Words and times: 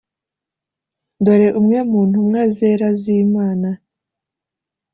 dore 1.23 1.47
umwe 1.59 1.79
mu 1.89 1.99
ntumwa 2.09 2.41
zera 2.55 2.87
z'imana 3.01 3.69